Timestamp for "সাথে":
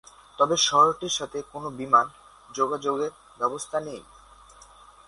1.13-1.39